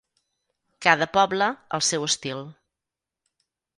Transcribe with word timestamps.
Cada 0.85 1.07
poble, 1.17 1.49
el 1.79 1.85
seu 1.91 2.07
estil. 2.07 2.43